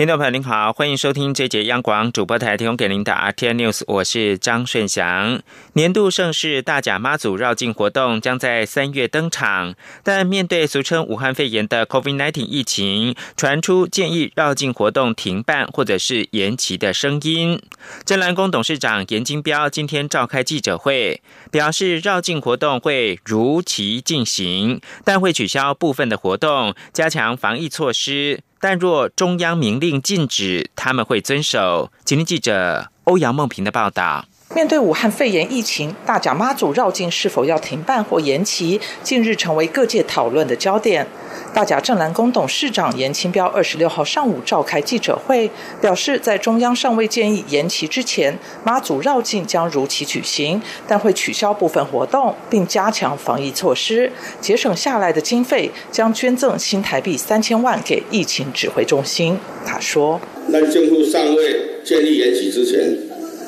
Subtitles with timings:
[0.00, 5.42] 听众朋友您好，欢迎收听这节央广主播台提供给您的 RT News，我是张顺祥。
[5.74, 17.60] 年度盛世大甲妈祖绕境活动将在三月登场，但面对俗称武汉肺炎的 COVID-19 疫情，传出建议绕境活动停办或者是延期的声音。
[18.06, 21.20] 真兰宫董事长严金彪今天召开记者会，
[21.50, 28.40] 表示绕境活动会如期进行，但会取消部分的活动，加强防疫措施。
[28.60, 31.90] 但若中央明令禁止，他们会遵守。
[32.04, 34.26] 今天记者欧阳梦平的报道。
[34.52, 41.06] 面对武汉肺炎疫情，大甲妈祖绕境是否要停办或延期，近日成为各界讨论的焦点。
[41.54, 45.48] 大甲镇澜宫董事长严清标二十六号上午召开记者会，
[45.80, 59.38] 表示在中央尚未建议延期之前，妈祖绕境将如期举行，但会取消部分活动，并加强防疫措施，节省下来的经费将捐赠新台币三千万给疫情指挥中心。
[59.64, 60.20] 他说
[60.50, 62.98] ：“那政府尚未建议延期之前，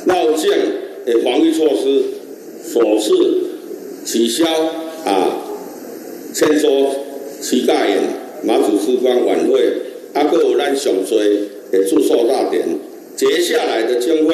[0.06, 0.50] 绕境
[1.06, 2.02] 的防疫措施，
[2.64, 3.12] 所是
[4.04, 4.44] 取消
[5.04, 5.38] 啊，
[6.32, 6.96] 先说。”
[7.42, 7.98] 期待演
[8.44, 9.60] 马祖之光晚会，
[10.12, 11.18] 阿哥有咱上最
[11.72, 12.64] 的祝寿大典，
[13.16, 14.32] 接下来的将会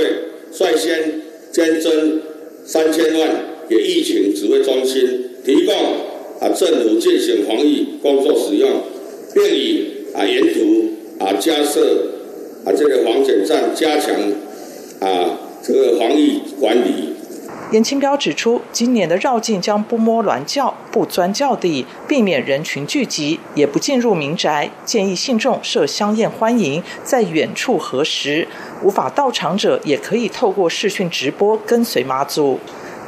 [0.53, 2.21] 率先捐赠
[2.67, 3.31] 三千万
[3.67, 5.09] 给疫情指挥中心，
[5.43, 5.75] 提供
[6.39, 8.69] 啊政府进行防疫工作使用，
[9.33, 12.09] 并以啊沿途啊加设
[12.67, 14.15] 啊这个防检站，加强
[15.01, 17.15] 啊这个防疫管理。
[17.71, 24.71] 严清标指出，今年的绕境将不摸銮轿、不钻轿地，避免人群聚集，也不进入民宅。
[24.87, 28.49] 建议信众设香宴欢迎，在远处核实。
[28.83, 32.59] 无法到场者，也可以透过视讯直播跟随妈祖。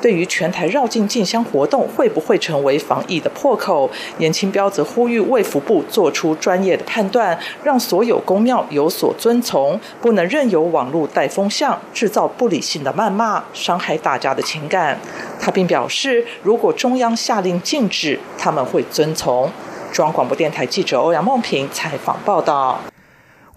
[0.00, 14.98] 对于全台绕境进香活动会不会成为防疫的破口，严清标则呼吁卫福部做出专业的判断，让所有公庙有所遵从，不能任由网络带风向，制造不理性的谩骂，伤害大家的情感。
[15.38, 19.50] 他并表示，如果中央下令禁止，他们会遵从。
[19.92, 22.80] 中央广播电台记者欧阳梦平采访报道。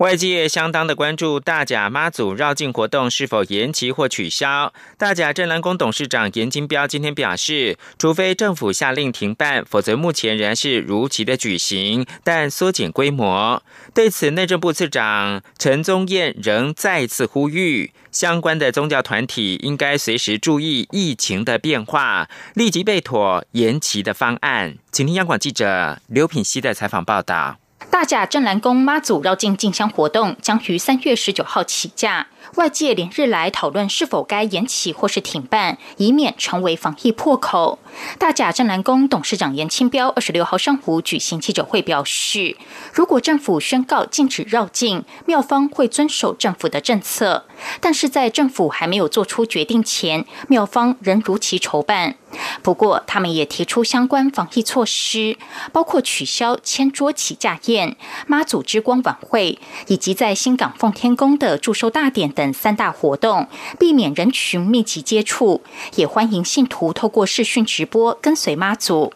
[0.04, 4.74] 外界相当的关注大甲妈祖绕境活动是否延期或取消。
[4.98, 13.64] 大甲镇澜宫董事长严金彪今天表示，除非政府下令停办，否则目前仍然是如期的举行，但缩减规模。
[13.94, 24.76] 对此，内政部次长陈宗彦仍再次呼吁，相关的宗教团体应该随时注意疫情的变化，立即备妥延期的方案。
[24.92, 27.56] 请听央广记者刘品熙的采访报道。
[27.90, 32.28] 大甲镇澜宫妈祖绕境进香活动将于三月十九号起驾。
[32.56, 37.80] 外界连日来讨论是否该延期或是停办，以免成为防疫破口。
[38.18, 42.56] 大甲镇澜宫董事长严清标二十六号上午举行记者会表示，
[42.94, 47.46] 如果政府宣告禁止绕境，庙方会遵守政府的政策。
[47.80, 52.16] 但是在政府还没有做出决定前，庙方仍如期筹办。
[52.64, 55.38] 不过，他们也提出相关防疫措施，
[55.72, 57.96] 包括取消千桌起驾宴、
[58.26, 62.54] 妈祖之光晚会，以及在新港奉天宫的祝寿大典等。
[62.54, 63.48] 三大活动，
[63.80, 65.62] 避免人群密集接触，
[65.96, 69.14] 也欢迎信徒透过视讯直播跟随妈祖。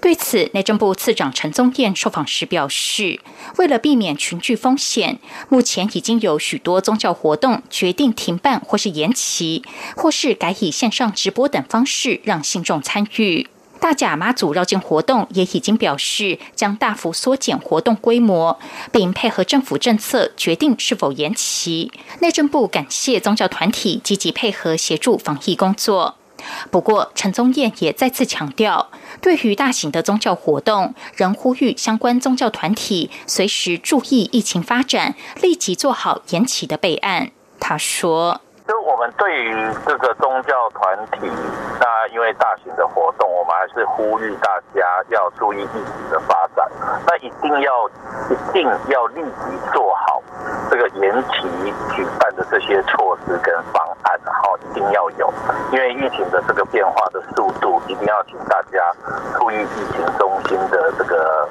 [0.00, 3.20] 对此，内政部次长陈宗彦受访时表示，
[3.56, 9.64] 为了避免群聚风险，目前已经有许多宗教活动决定停办或是延期，
[9.96, 13.48] 或是改以线上直播等方式让信众参与。
[13.80, 18.58] 大甲妈祖绕境活动也已经表示将大幅缩减活动规模，
[18.92, 21.90] 并配合政府政策决定是否延期。
[22.20, 26.16] 内政部感谢宗教团体积极配合协助防疫工作。
[26.70, 28.90] 不过，陈宗彦也再次强调，
[29.20, 37.30] 对于大型的宗教活动，仍呼吁相关宗教团体随时注意疫情发展，立即做好延期的备案。
[37.58, 38.42] 他说。
[38.70, 41.28] 就我们对于这个宗教团体，
[41.80, 46.70] 那因为大型的活动，我们还是呼吁大家要注意疫情的发展，
[47.04, 50.22] 那一定要一定要立即做好
[50.70, 55.28] 这个延期举办的这些措施跟方案，然后一定要有，
[55.72, 58.78] 因为疫情的这个变化的速度，一定要请大家
[59.36, 61.48] 注意疫情中心的这个。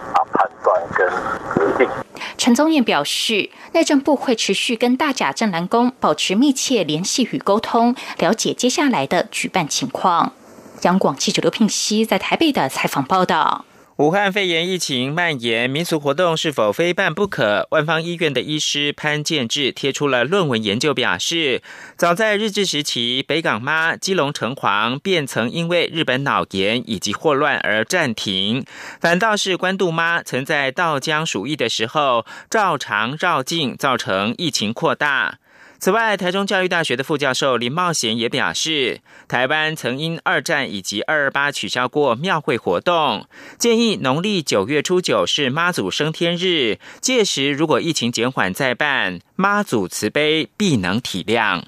[2.49, 10.33] 陈宗彦表示，内政部会持续跟大甲镇南宫保持密切联系与沟通，了解接下来的举办情况。
[10.81, 13.65] 央广记者刘聘熙在台北的采访报道。
[13.99, 17.67] 武汉肺炎疫情蔓延，民俗活动是否非办不可？
[17.71, 21.61] 万方医院的医师潘建志贴出了论文研究，表示，
[21.97, 28.63] 早在日治时期，北港妈、基隆城隍便曾因为日本脑炎以及霍乱而暂停，
[29.01, 35.39] 反倒是关渡妈曾在稻江鼠疫的时候照常绕境，造成疫情扩大。
[35.79, 38.99] 此外，台中教育大学的副教授林茂贤也表示，
[39.29, 43.25] 台湾曾因二战以及二二八取消过庙会活动，
[43.57, 51.63] 建议农历九月初九是妈祖升天日，届时如果疫情减缓再办，妈祖慈悲必能体谅。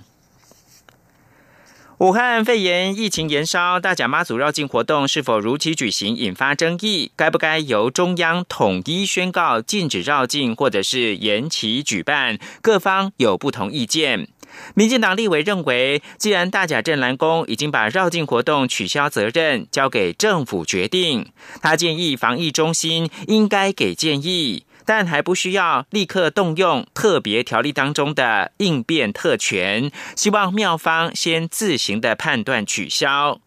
[2.01, 7.11] 武汉肺炎疫情延烧，大甲妈祖绕境活动是否如期举行引发争议？
[7.15, 12.39] 该不该由中央统一宣告禁止绕境，或者是延期举办？
[12.63, 14.27] 各方有不同意见。
[14.73, 21.27] 民进党立委认为，既然大甲镇澜宫已经把绕境活动取消责任交给政府决定，
[21.61, 24.65] 他建议防疫中心应该给建议。
[24.85, 33.39] 但还不需要立刻动用特别条例当中的应变特权，希望庙方先自行的判断取消。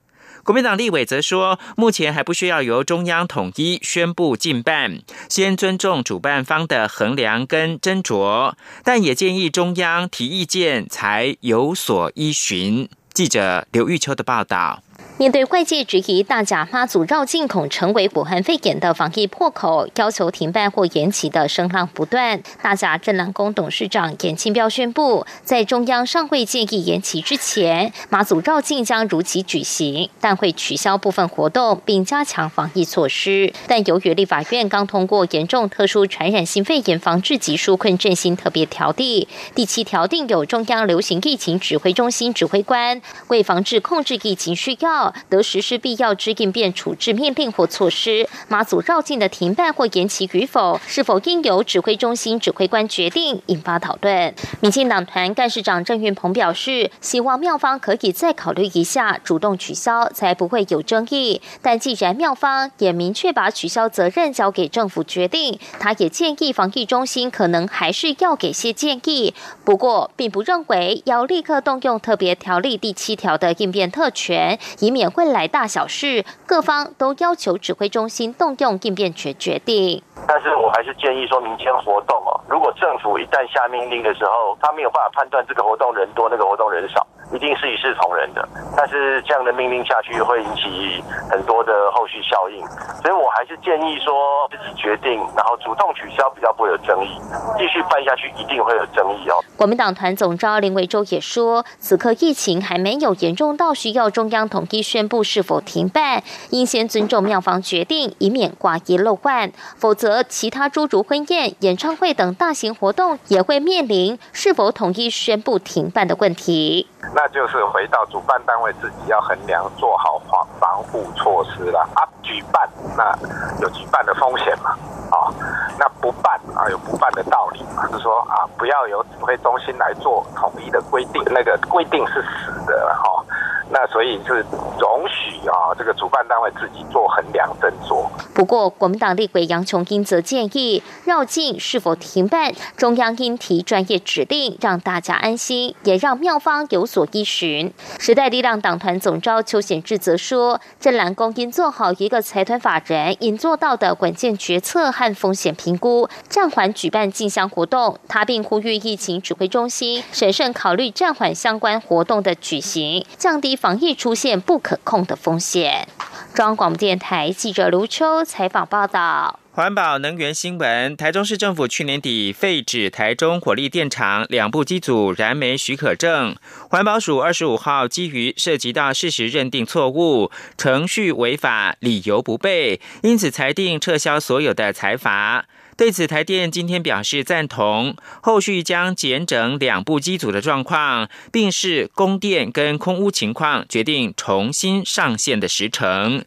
[0.43, 5.01] 国民党立委则说，目前还不需要由中央统一宣布禁办，
[5.31, 8.53] 先尊重主办方的衡量跟斟酌，
[8.83, 12.87] 但也建议中央提意见才有所依循。
[13.15, 14.83] 记者刘玉秋的报道。
[15.17, 22.43] 面对外界质疑，大甲妈祖绕境恐成为武汉肺炎的防疫破口，要求停办或延期的声浪不断。
[22.61, 33.53] 大甲镇澜宫董事长严清标宣布，在中央上会建议延期之前，妈祖绕境将如期举行，但会取消部分活动，并加强防疫措施。
[33.69, 45.04] 但由于立法院刚通过严重特殊传染性肺炎防治及纾困振兴特别条例，第七条定有中央流行疫情指挥中心指挥官为防治控制疫情需要。
[45.29, 54.35] 得实施必要之应变处置命令或措施，马祖绕境的停办或延期与否，是否应由指挥中心指挥官决定，引发讨论。
[54.61, 61.43] 民进党团干事长郑运鹏表示，希望妙方可以再考虑一下，主动取消，才不会有争议。
[61.61, 69.35] 但既然妙方也明确把取消责任交给政府决定，他也建议防疫中心可能还是要给些建议，
[69.65, 74.94] 不过并不认为要立刻动用特别条例第七条的应变特权，以。
[74.95, 80.01] 免会来大小事，各方都要求指挥中心动用应变权决定。
[80.27, 87.07] 但是我还是建议说，民间活动哦，如果政府一旦下命令的时候，他没有办法判断这个活动人多，那个活动人少。
[87.33, 88.47] 一定是一视同仁的，
[88.77, 92.65] 但是这样的命令下去会引起很多的后续效应，
[93.03, 97.19] 所以我还是建议说自己决定，然后主动取消比较不会有争议，
[97.57, 99.43] 继续办下去一定会有争议哦。
[99.57, 116.87] 国民党团总召林维洲也说，此刻疫情还没有严重到需要中央统一宣布是否停办，应先尊重庙方决定，以免挂一漏万，否则则其他诸如婚宴、演唱会等大型活动也会面临是否统一宣布停办的问题。
[117.15, 122.05] 那就是回到主办单位自己要衡量，做好防防护措施了啊。
[122.23, 122.69] 举办
[122.99, 123.19] 那
[123.63, 124.73] 有举办的风险嘛，
[125.11, 125.33] 啊，
[125.79, 127.89] 那不办啊有不办的道理嘛。
[127.91, 133.25] 是说啊，不要由指挥中心来做统一的规定，那个规定是死的哈。
[133.71, 134.45] 那所以是
[134.79, 138.07] 容许啊，这个主办单位自己做衡量斟酌。
[138.35, 147.73] 不过，国民党立委杨琼英则建议，绕境是否停办，中央应提专业指令，让大家安心，也让庙方有所依循。
[147.99, 157.99] 时代力量党团总召邱显志则说，镇澜宫应做好一个财团法人应做到的关键决策和风险评估，暂缓举办进香活动。
[158.09, 163.54] 他并呼吁疫情指挥中心审慎考虑暂缓相关活动的举行，降低。
[163.57, 165.89] 防疫出现不可控的风险。
[166.35, 169.39] 中央广播电台记者卢秋采访报道。
[169.53, 176.35] 环保能源新闻：台中市政府去年底废止台中火力电厂两部机组燃煤许可证，
[176.69, 185.45] 环保署二十五号基于涉及到事实认定错误、程序违法、理由不备，因此裁定撤销所有的财罚。
[185.77, 196.25] 对此，台电今天表示赞同，后续将检整两部机组的状况，并视供电跟空污情况，决定重新上线的时程。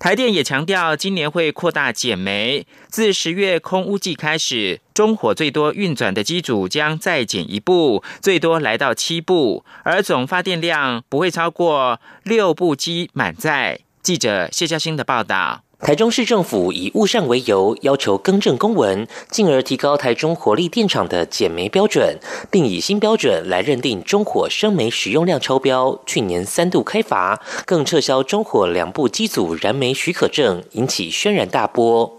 [0.00, 13.80] 台电也强调，今年会扩大减煤，自十月空污季开始，中火最多运转的机组将再减一部，最多来到七部，而总发电量不会超过六部机满载。
[14.02, 15.67] 记者谢嘉欣的报道。
[15.80, 22.18] 台中市政府以误善为由，要求更正公文，进而提高台中火力电厂的减煤标准，
[22.50, 32.18] 并以新标准来认定中火生煤使用量超标，去年三度开罚，更撤销中火两部机组燃煤许可证，引起轩然大波。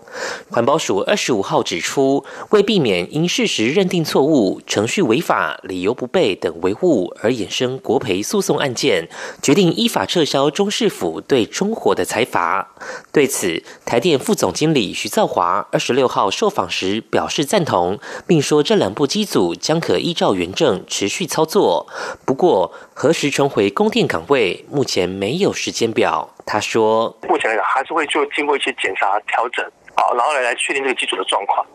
[0.50, 9.08] 环保署二十五号指出，为避免因事实认定错误、程序违法、理由不备等违误而衍生国赔诉讼案件，
[9.42, 12.76] 决定依法撤销中市府对中火的裁罚。
[13.12, 21.88] 对此，台电副总经理徐兆华二十六号受访时表示赞同，并说这两部机组将可依照原证持续操作。
[22.26, 26.30] 不过，何时重回供电岗位，目前没有时间表。
[26.46, 29.64] 他说，目前来讲，还是会就经过一些检查调整。
[30.00, 31.66] 好，然后来来确定这个机组的状况，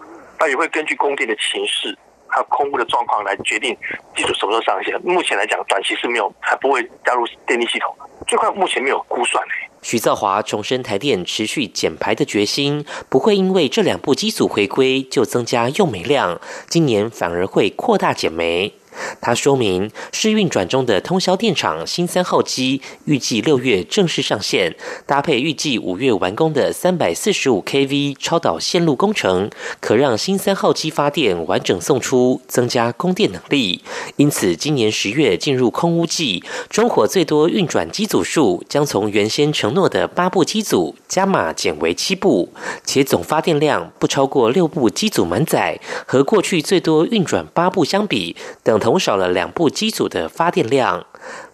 [0.40, 1.94] 那也会根据供电的情势
[2.26, 3.76] 还有空污的状况来决定
[4.16, 4.98] 机组什么时候上线。
[5.02, 7.94] 目前来讲，短期是没有，还不会加入电力系统。
[8.26, 9.44] 最快目前没有估算。
[9.82, 18.72] 徐造华重申台电持续减排的决心，不会因为这两部机组回归就增加用煤量，今年反而会扩大减煤。
[19.20, 33.82] 他说明，试运转中的通宵电厂新三号机预计六月正式上线，搭配预计五月完工的三百四十五 kV 超导线路工程，可让新三号机发电完整送出，增加供电能力。
[34.16, 42.50] 因此，今年十月进入空屋季，中火最多运转机组数将从原先承诺的八部机组加码减为七部，
[42.84, 48.83] 且总发电量不超过六部机组满载，和过去最多运转八部相比，等。
[48.84, 51.06] 同少了两部机组的发电量，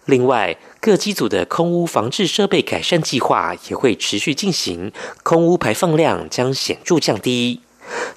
[0.03, 4.91] 另外各机组的空污防治设备改善计划也会持续进行，
[5.23, 7.61] 空污排放量将显著降低。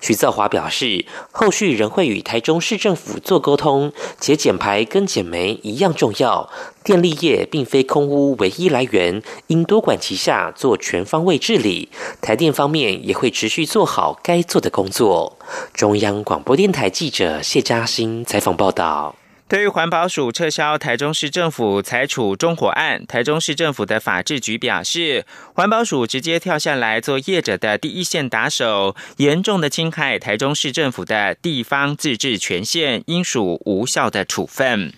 [0.01, 6.51] 徐兆华表示，后续仍会与台中市政府做沟通，且减排跟减煤一样重要。
[6.85, 11.89] 电力业并非空污唯一来源，应多管齐下做全方位治理。
[12.21, 15.39] 台电方面也会持续做好该做的工作。
[15.73, 19.17] 中央广播电台记者谢嘉欣采访报道。
[19.47, 25.25] 对于环保署撤销台中市政府裁处中火案，台中市政府的法制局表示，
[25.55, 34.93] 环保署直接跳下来做业者的第一线打手，严重的侵害台中市政府的地方自治权限，应属无效的处分。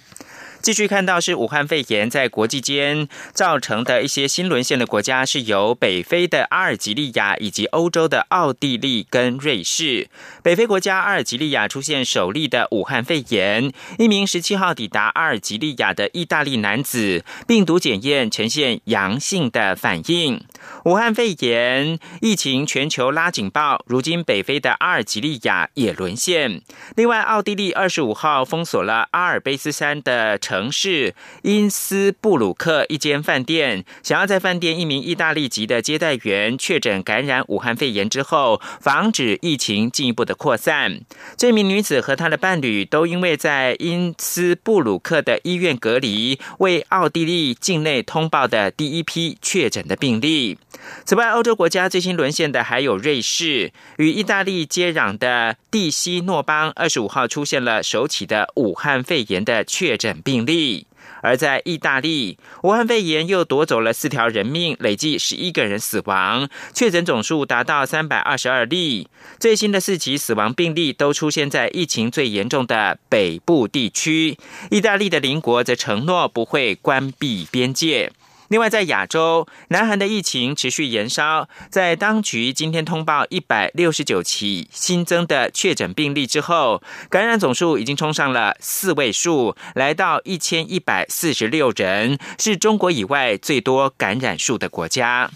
[0.67, 10.09] 继续看到是武汉肺炎在国际间造成的一些新沦陷的国家，是由北非的阿尔及利亚以及欧洲的奥地利跟瑞士。
[10.43, 20.43] 北非国家阿尔及利亚出现首例的武汉肺炎，一名十七号抵达阿尔及利亚的意大利男子，病毒检验呈现阳性的反应。
[20.85, 26.61] 武汉肺炎疫情全球拉警报，如今北非的阿尔及利亚也沦陷。
[26.97, 41.01] 另外，奥地利二十五号封锁了阿尔卑斯山的城城市因斯布鲁克一间饭店，想要在饭店一名意大利籍的接待员确诊感染武汉肺炎之后，防止疫情进一步的扩散。
[41.37, 50.57] 这名女子和她的伴侣都因为在因斯布鲁克的医院隔离，为奥地利境内通报的第一批确诊的病例。
[51.05, 60.46] 此外，欧洲国家最新沦陷的还有瑞士，与意大利接壤的蒂西诺邦，二十五号出现了首起的武汉肺炎的确诊病例。
[60.47, 60.87] 例
[61.21, 69.09] 而在意大利，武汉肺炎又夺走了四条人命，累计十一个人死亡，确诊总数达到三百二十二例。
[69.41, 74.39] 最新的四起死亡病例都出现在疫情最严重的北部地区。
[74.71, 78.13] 意大利的邻国则承诺不会关闭边界。
[78.49, 81.49] 另外，在亚洲，南韩的疫情持续延烧。
[81.69, 95.31] 在当局今天通报一百六十九起新增的确诊病例之后，感染总数已经冲上了四位数，来到一千一百四十六人，是中国以外最多感染数的国家。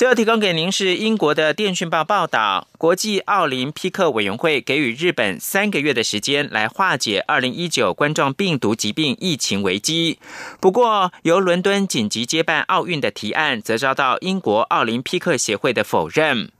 [0.00, 10.18] 最后提供给您是英国的电讯报报道，国际奥林匹克委员会给予日本三个月的时间来化解二零一九冠状病毒疾病疫情危机。
[10.58, 16.50] 不过，由伦敦紧急接办奥运的提案则遭到英国奥林匹克协会的否认。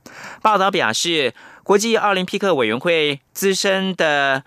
[0.43, 1.33] 报道表示，
[1.63, 4.43] 国际奥林匹克委员会资深的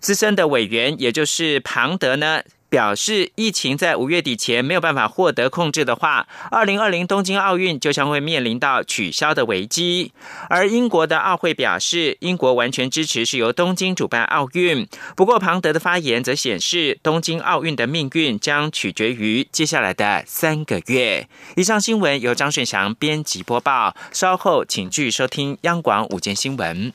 [0.00, 2.42] 资深的委员，也就是庞德呢。
[2.68, 10.12] 表示，疫情在五月底前没有办法获得控制的话，二零二零东京奥运就将会面临到取消的危机。
[10.48, 14.86] 而英国的奥会表示，英国完全支持是由东京主办奥运。
[15.16, 21.26] 不过，庞德的发言则显示，东京奥运的命运将取决于接下来的三个月。
[21.56, 26.92] 以上新闻由张顺祥编辑播报，稍后请继续收听央广午间新闻。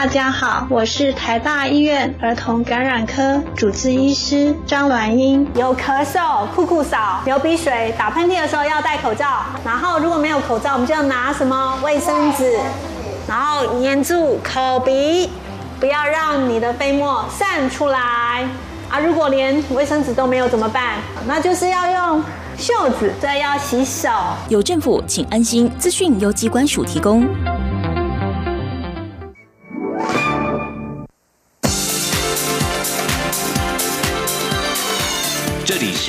[0.00, 5.46] 大家好，我是台大医院儿童感染科主治医师张鸾英。
[5.54, 9.26] 有咳嗽、酷酷扫、流鼻水、打喷嚏的时候要戴口罩，
[9.62, 12.58] 然后如果没有口罩，我们就要 拿什么卫生纸，
[13.28, 15.28] 然后粘住口鼻，
[15.78, 17.98] 不要让你的飞沫散出来。
[18.88, 20.94] 啊，如果连卫生纸都没有怎么办？
[21.26, 22.24] 那就是要用
[22.56, 24.08] 袖子，再要洗手。
[24.48, 25.70] 有政府，请安心。
[25.78, 27.28] 资讯由机关署提供。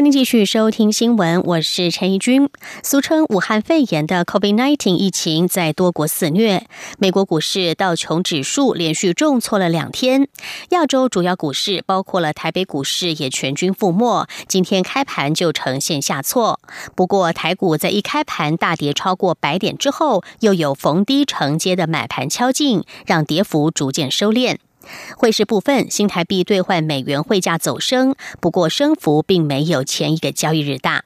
[0.00, 2.48] 欢迎继续收听新闻，我是陈怡君。
[2.82, 6.64] 俗称武汉肺炎的 COVID-19 疫情在多国肆虐，
[6.98, 10.26] 美国股市道琼指数连续重挫了两天，
[10.70, 16.58] 亚洲主要股市包括了台北股市也全军覆没，今天开盘就呈现下挫。
[16.94, 24.56] 不过台股在一开盘大跌超过百点之后，又有逢低承接的买盘敲进，让跌幅逐渐收敛。
[25.16, 31.04] 汇市部分，新台币兑换美元汇价走升，不过升幅并没有前一个交易日大。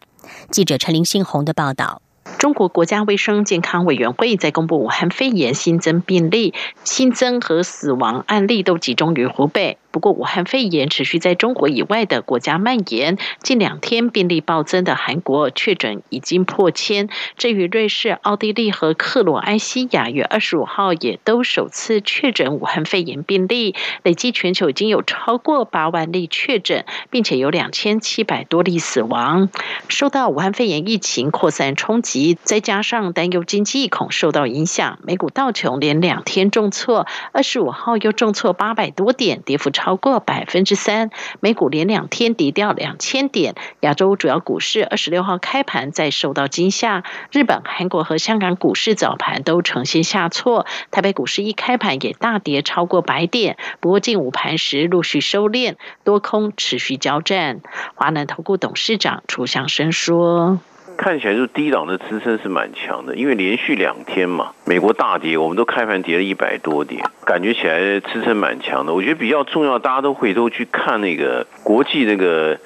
[0.50, 2.03] 记者陈林信宏的报道。
[2.44, 6.52] 中国国家卫生健康委员会在公布武汉肺炎新增病例、
[6.84, 9.78] 新增和死亡案例都集中于湖北。
[9.90, 13.16] 不过，武汉肺炎持续在中国以外的国家蔓延。
[13.40, 17.08] 近两天病例暴增的韩国确诊已经破千。
[17.38, 29.48] 至于瑞士、奥地利和克罗埃西亚，于二十五号也都首次确诊武汉肺炎病例，累计全球已经有超过八万例确诊，并且有两千七百多例死亡。
[29.88, 39.94] 受到武汉肺炎疫情扩散冲击，再加上担忧经济恐受到影响，美股道琼连两天重挫，二十五号又重挫八百多点，跌幅超。
[39.96, 41.10] 过百分之三，
[41.40, 43.54] 美股连两天跌掉两千点。
[43.80, 50.66] 亚洲主要股市二十六号开盘再受到惊吓，日本、韩国和香港股市早盘都呈现下挫。
[50.90, 57.60] 台北股市一开盘也大跌超过百点，不过近午盘时陆续收敛，多空持续交战。
[57.94, 60.58] 华南投顾董事长楚祥生说。
[60.96, 68.94] 看起来就低档的支撑是蛮强的，因为连续两天嘛，美国大跌，我们都开盘跌了一百多点，感觉起来支撑蛮强的。
[68.94, 72.58] 我觉得比较重要，大家都会都去看那个国际那个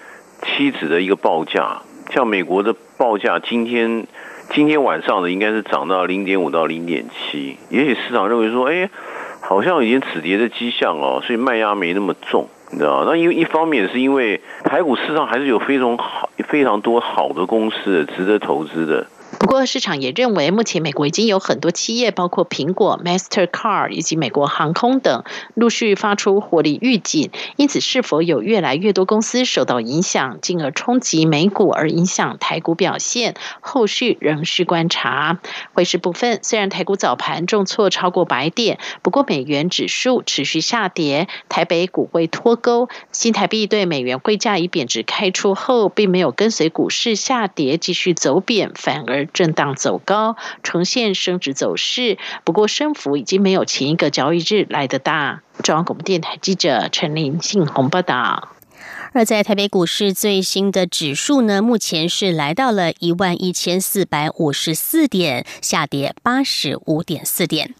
[0.42, 4.06] 期指的一个报价，像美国的报价，今天
[4.50, 8.90] 今天晚上的应该是涨到零点五到零点七，也许市场认为说，哎，
[9.40, 12.48] 好像已经止跌的迹象哦，所以卖压没那么重。
[12.70, 19.06] 你知道，那因为一方面是因为台股市场还是有非常好、非常多好的公司值得投资的。
[19.38, 25.22] 不过，市场也认为，目前美国已经有很多企业，包括苹果、Mastercard 以及美国航空等，
[25.54, 27.30] 陆续发出获利预警。
[27.56, 35.38] 因此，是否有越来越多公司受到影响，进而冲击美股而影响台股表现，后续仍需观察。
[35.72, 49.27] 汇市部分，虽然台股早盘重挫超过百点，不过美元指数持续下跌，台北股汇脱钩，新台币对美元汇价以贬值开出后，并没有跟随股市下跌继续走贬，反而。
[49.32, 55.42] 震荡走高，呈现升值走势，不过升幅已经没有前一个交易日来的大。
[55.62, 58.48] 中央广播电台记者陈林信宏报道。
[59.12, 67.74] 而在台北股市最新的指数呢，目前是来到了一万一千四百五十四点，下跌八十五点四点。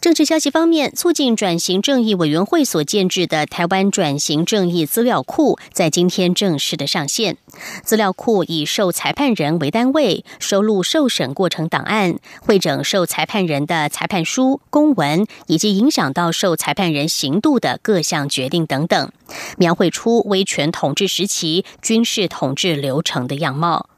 [0.00, 7.36] 政治消息方面，促进转型正义委员会所建制的台湾转型正义资料库在今天正式的上线。
[7.82, 19.10] 资料库以受裁判人为单位，收录受审过程档案，会整受裁判人的裁判书、公文，以及影响到受裁判人刑度的各项决定等等，
[19.56, 23.88] 描绘出威权统治时期军事统治流程的样貌。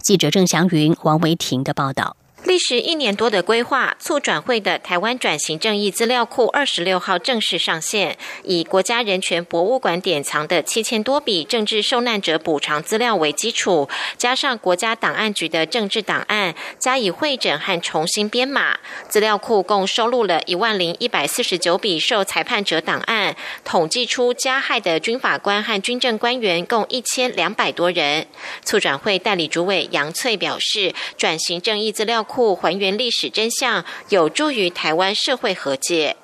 [0.00, 2.16] 记者郑祥云、王维婷的报道。
[2.44, 8.16] 历时一年多的规划，促转会的台湾转型正义资料库二十六号正式上线。
[8.44, 28.26] 以国家人权博物馆典藏的七千多笔政治受难者补偿资料为基础，加上国家档案局的政治档案，加以会诊和重新编码，资料库共收录了一万零一百四十九笔受裁判者档案，统计出加害的军法官和军政官员共一千两百多人。
[28.64, 32.24] 促转会代理主委杨翠表示，转型正义资料。
[32.30, 36.14] 库还原历史真相，有助于台湾社会和解。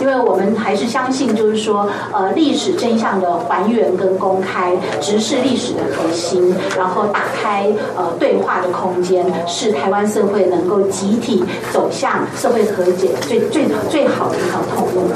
[0.00, 15.10] 因为我们还是相信，就是说，呃，历史真相的还原跟公开，直视历史的核心，然后打开呃对话的空间，是台湾社会能够集体走向社会和解最最最好的一条通路。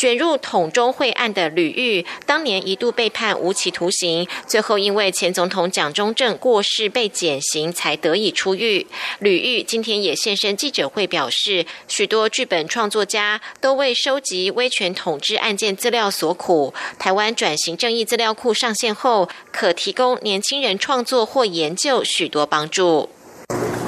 [0.00, 8.86] 卷入桶中会案的吕玉，当年一度被判无期徒刑，最后因为前总统蒋中正过世被减刑，才得以出狱。
[9.18, 16.72] 吕玉今天也现身记者会，表示许多剧本创作家都为收集威权统治案件资料所苦。
[16.98, 23.10] 台湾转型正义资料库上线后，可提供年轻人创作或研究许多帮助。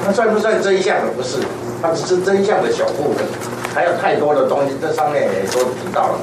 [0.05, 1.11] 那算不算真相？
[1.17, 1.39] 不是，
[1.81, 3.25] 它只是真相的小部分，
[3.75, 4.77] 还有太多的东西。
[4.81, 6.19] 这上面也都提到了，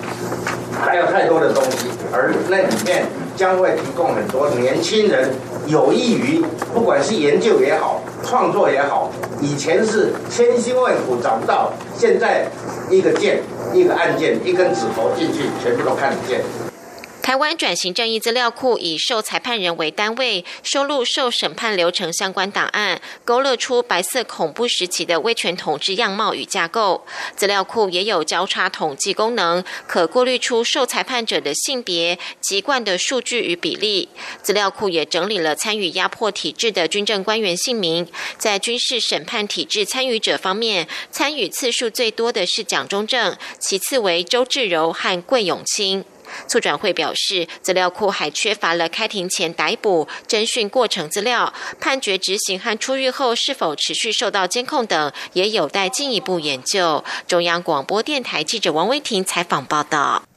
[0.81, 5.29] 还有太多的东西，而那里面将会提供很多年轻人
[5.67, 9.11] 有益于，不管是研究也好，创作也好。
[9.41, 12.45] 以前是千辛万苦找不到，现在
[12.89, 13.41] 一个键，
[13.73, 16.41] 一个按键，一根指头进去，全部都看得见。
[17.29, 27.05] 台湾转型正义资料库以受裁判人为单位，收录受审判流程相关档案，勾勒出白色恐怖时期的威权统治样貌与架构。
[27.35, 34.09] 资料库也有交叉统计功能，可过滤出受裁判者的性别、籍贯的数据与比例。
[34.41, 38.07] 资料库也整理了参与压迫体制的军政官员姓名。
[38.39, 46.03] 在军事审判体制参与者方面，参与次数最多的是蒋中正，其次为周志柔和桂永清。
[46.47, 57.03] 促转会表示，资料库还缺乏了开庭前逮捕、侦讯过程资料，判决执行和出狱后是否持续受到监控等，也有待进一步研究。
[57.27, 60.28] 中央广播电台记者王威婷采访报道。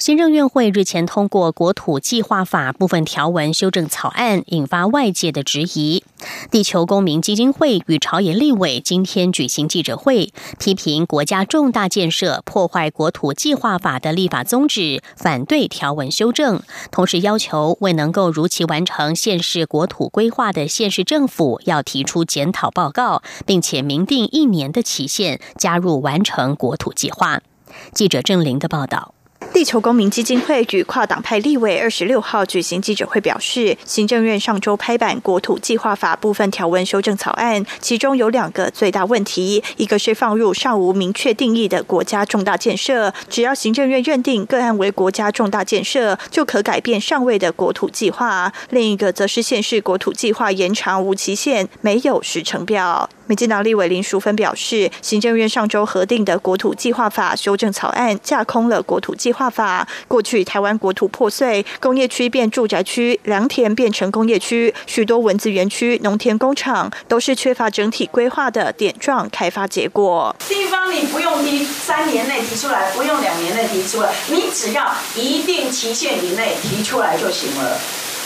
[0.00, 6.02] 行政院会日前通过国土计划法部分条文修正草案，引发外界的质疑。
[6.50, 16.62] 地球公民基金会与朝野立委今天举行记者会，批评国家重大建设破坏国土计划法的立法宗旨，反对条文修正。
[16.90, 27.42] 同时要求未能够如期完成县市国土规划的县市政府要提出检讨报告，并且明定一年的期限加入完成国土计划。
[27.92, 29.14] 记者郑玲的报道。
[29.52, 53.10] 地球公民基金会与跨党派立委二十六号举行记者会，表示，行政院上周拍板国土计划法部分条文修正草案，其中有两个最大问题，一个是放入尚无明确定义的国家重大建设，只要行政院认定个案为国家重大建设，就可改变上位的国土计划；另一个则是现市国土计划延长无期限，没有时程表。
[53.30, 59.86] 民进党立委林淑芬表示，行政院上周核定的国土计划法修正草案架空了国土计划法。
[60.08, 70.34] 过去台湾国土破碎，工业区变住宅区，良田变成工业区，许多文字园区、农田工厂都是缺乏整体规划的点状开发结果。
[70.48, 77.78] 地方你不用提三年内提出来，不用两年内提出来，你只要一定期限以内提出来就行了。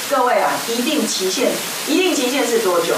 [0.08, 1.50] 各位啊，一定期限，
[1.88, 2.94] 一定期限是多久？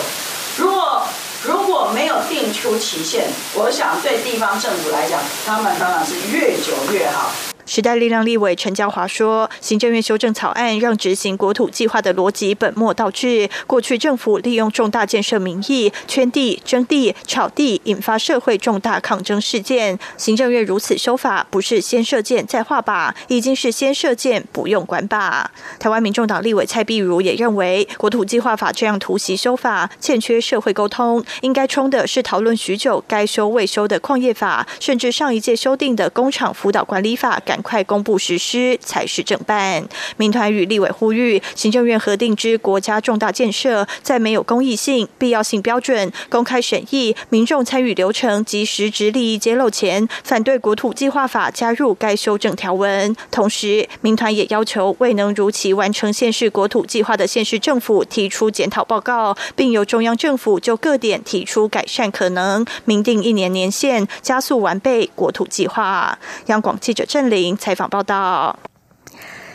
[0.57, 1.03] 如果
[1.47, 7.31] 如果没有定出期限，我想对地方政府来讲，他们当然是越久越好。
[7.67, 13.51] 时代力量立委陈嘉华说：“行政院修正草案让执行国土计划的逻辑本末倒置。
[13.67, 19.99] 过去政府利用重大建设名义圈地、征地、炒地，引发社会重大抗争事件。
[20.17, 25.45] 行政院如此修法，不是先射箭再画靶，已经是先射箭不用管靶。”
[25.81, 37.56] 台湾民众党立委蔡碧如也认为，国土计划法这样突袭修法，欠缺社会沟通，应该冲的是讨论许久该修未修的矿业法，甚至上一届修订的工厂辅导管理法改。
[37.63, 39.87] 快公布实施才是正办。
[40.17, 53.15] 民团与立委呼吁，行政院核定之国家重大建设，在没有公益性、必要性标准、公开审议、民众参与流程及实质利益揭露前，反对国土计划法加入该修正条文。
[53.31, 66.19] 同时，民团也要求未能如期完成县市国土计划的县市政府提出检讨报告，并由中央政府就各点提出改善可能，明定一年年限，加速完备国土计划。
[66.47, 67.46] 央广记者郑玲。
[67.55, 68.59] 采访报道：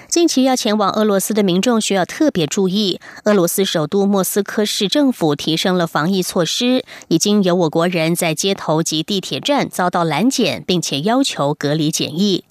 [0.08, 12.44] 近期要前往俄罗斯的民众需要特别注意，俄罗斯首都莫斯科市政府提升了防疫措施，已经有我国人在街头及地铁站遭到拦检，并且要求隔离检疫。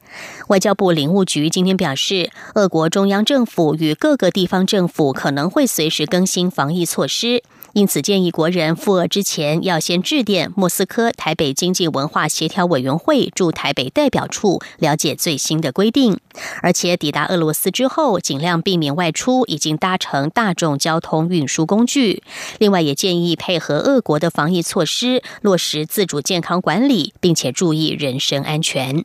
[0.48, 7.44] 外交部领务局今天表示，俄国中央政府与各个地方政府可能会随时更新防疫措施。
[7.72, 16.18] 因此，建议国人赴俄之前要先致电莫斯科台北经济文化协调委员会驻台北代表处，了解最新的规定。
[16.62, 22.24] 而且抵达俄罗斯之后，尽量避免外出，已经搭乘大众交通运输工具。
[22.58, 29.04] 另外，也建议配合俄国的防疫措施，落实自主健康管理，并且注意人身安全。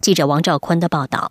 [0.00, 1.30] 记者王兆坤的报道。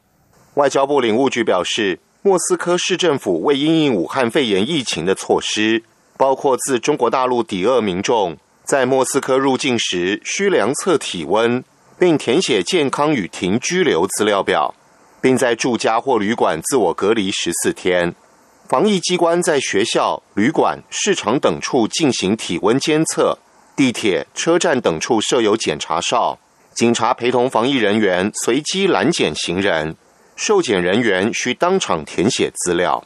[0.53, 5.83] 外交部领务局表示，莫斯科市政府为因应武汉肺炎疫情的措施。
[6.19, 11.63] 包括自中国大陆抵俄民众在莫斯科入境时需量测体温，
[11.97, 14.75] 并填写健康与停居留资料表，
[15.21, 18.13] 并在住家或旅馆自我隔离十四天。
[18.67, 23.37] 防疫机关在学校、旅馆、市场等处进行体温监测，
[23.77, 26.37] 地铁、车站等处设有检查哨，
[26.73, 29.95] 警察陪同防疫人员随机拦检行人，
[30.35, 33.01] 受检人员需当场填写资料。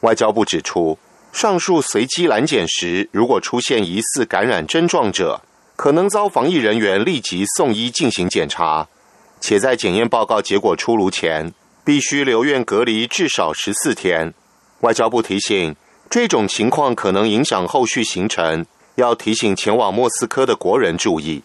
[0.00, 0.98] 外交部指出，
[1.32, 5.40] 上述随机拦检时，如果出现疑似感染症状者，
[5.76, 8.86] 可能遭防疫人员立即送医进行检查，
[9.40, 14.32] 且在检验报告结果出炉前，必须留院隔离至少十四天。
[14.80, 15.74] 外交部提醒，
[16.10, 18.66] 这种情况可能影响后续行程，
[18.96, 21.42] 要提醒前往莫斯科的国人注意。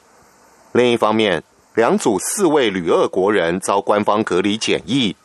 [0.73, 1.41] 另一方面，
[1.73, 5.15] 两组四位旅俄国人遭官方隔离检疫，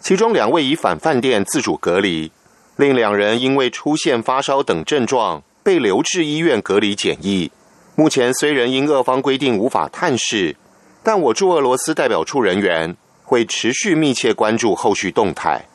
[0.00, 2.32] 其中两位已返饭店自主隔离，
[2.78, 7.50] 另两人因为出现发烧等症状，被留至医院隔离检疫。
[7.96, 10.54] 目前虽然因俄方规定无法探视，
[11.02, 15.67] 但我驻俄罗斯代表处人员会持续密切关注后续动态。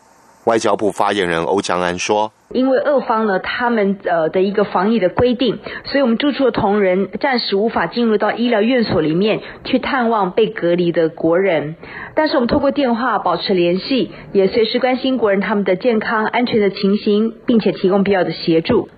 [0.45, 11.77] 外交部发言人欧江安说：“因为俄方呢，他们呃的一个防疫的规定，所以我们住处的同仁暂时无法进入到医疗院所里面去探望被隔离的国人。
[12.13, 18.89] 但是我们透过电话保持联系，也随时关心国人他们的健康安全的情形，并且提供必要的协助。”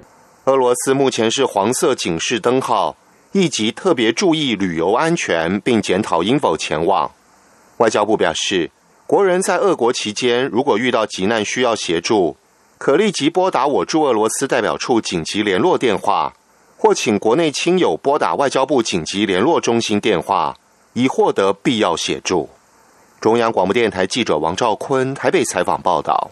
[0.46, 2.96] 俄罗斯目前是黄色警示灯号，
[3.34, 7.12] 以及特别注意旅游安全，并检讨应否前往。
[7.78, 8.72] 外交部表示。
[9.08, 12.38] 国人在俄国期间，如果遇到急难需要协助，
[12.80, 16.34] 可立即拨打我驻俄罗斯代表处紧急联络电话，
[16.76, 20.58] 或请国内亲友拨打外交部紧急联络中心电话，
[20.94, 22.50] 以获得必要协助。
[23.22, 26.32] 中央广播电台记者王兆坤台北采访报道。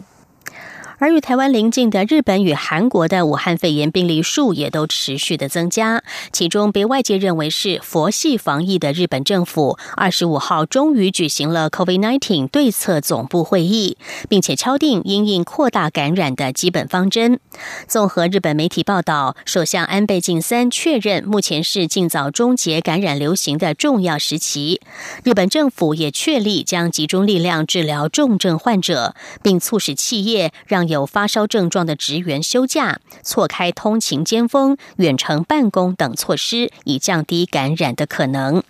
[0.99, 13.97] 而与台湾邻近的日本与韩国的武汉肺炎病例数也都持续的增加，其中被外界认为是佛系防疫的日本政府，二十五号终于举行了 COVID-19 对策总部会议，
[14.29, 17.39] 并且敲定因应扩大感染的基本方针。
[17.87, 24.79] 综合日本媒体报道，首相安倍晋三确认，目前是尽早终结感染流行的重要时期。
[25.23, 30.83] 日本政府也确立将集中力量治疗重症患者，并促使企业让。
[30.93, 38.63] 有发烧症状的职员休假、错开通勤尖峰、远程办公等措施，以降低感染的可能。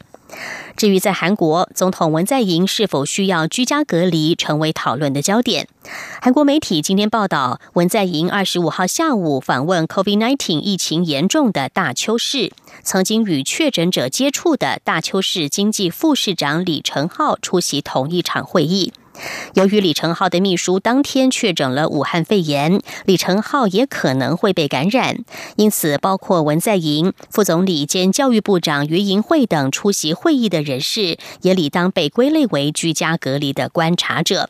[0.76, 5.68] 至于在韩国，总统文在寅是否需要居家隔离，成为讨论的焦点。
[6.20, 18.92] 韩国媒体今天报道，文在寅二十五号下午访问 COVID-19 疫情严重的大邱市，曾经与确诊者接触的大邱市经济副市长李成浩出席同一场会议。
[19.54, 25.24] 由于李成浩的秘书当天确诊了武汉肺炎，李成浩也可能会被感染，
[25.56, 34.50] 因此包括文在寅、副总理兼教育部长于银会等出席会议的人士，也理当被归类为居家隔离的观察者。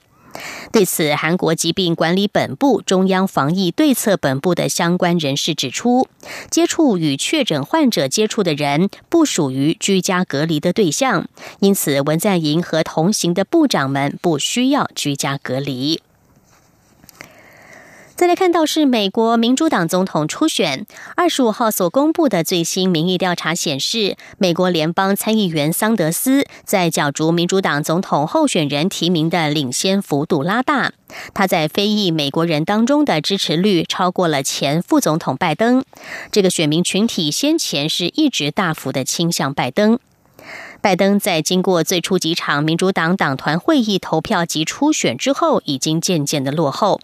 [0.72, 6.08] 对此，韩国疾病管理本部中央防疫对策本部的相关人士指出，
[6.50, 11.28] 接触与确诊患者接触的人不属于居家隔离的对象，
[11.60, 16.02] 因此文在寅和同行的部长们不需要居家隔离。
[18.24, 20.86] 再来看到是美国民主党总统初选，
[21.18, 30.94] 二十五号所公布的最新民意调查显示，美国联邦参议员桑德斯在角逐民主党总统候选人提名的领先幅度拉大，
[31.34, 35.84] 他在非裔美国人当中的支持率超过了前副总统拜登。
[36.32, 40.00] 这个选民群体先前是一直大幅的倾向拜登。
[40.80, 47.02] 拜登在经过最初几场民主党党团会议投票及初选之后，已经渐渐的落后。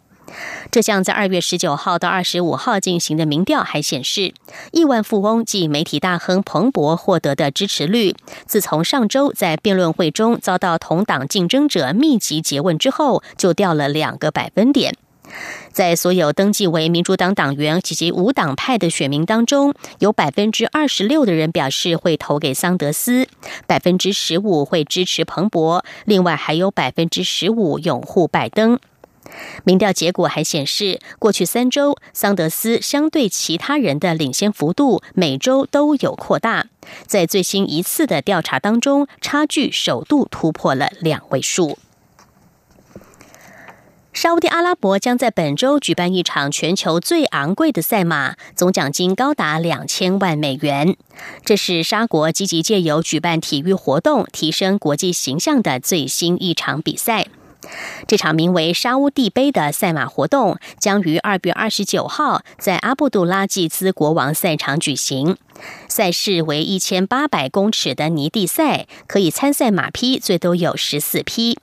[0.72, 4.34] 这项在二月十九号到二十五号进行的民调还显示，
[4.72, 8.16] 亿万富翁及媒体大亨彭博获得的支持率，
[8.46, 14.96] 自从上周在辩论会中遭到同党竞争者密集诘问之后，就掉了两个百分点。
[15.72, 23.28] 在所有登记为民主党党员以及无党派的选民当中，有百分之二十六的人表示会投给桑德斯，
[23.68, 28.80] 百分之十五会支持彭博，另外还有百分之十五拥护拜登。
[29.64, 36.68] 民调结果还显示，过去三周，桑德斯相对其他人的领先幅度每周都有扩大。
[37.06, 41.78] 在最新一次的调查当中，差距首度突破了两位数。
[44.12, 50.98] 沙地阿拉伯将在本周举办一场全球最昂贵的赛马，总奖金高达两千万美元。
[51.46, 57.28] 这是沙国积极借由举办体育活动，提升国际形象的最新一场比赛。
[58.08, 65.38] 这场名为“沙乌地杯”的赛马活动将于二月二十九号在阿布杜拉季兹国王赛场举行。
[65.88, 71.60] 赛事为一千八百公尺的泥地赛，可以参赛马匹最多有十四匹。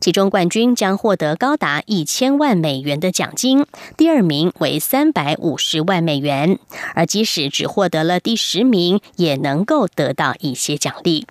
[0.00, 6.58] 其中冠军将获得高达一千万美元的奖金，第二名为三百五十万美元，
[6.94, 11.26] 而即使只获得了第十名，也能够得到一些奖励。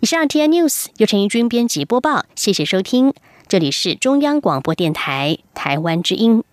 [0.00, 3.12] 以上 T N News 由陈怡君编辑播报，谢谢收听，
[3.48, 6.44] 这里是中央广播电台台湾之音。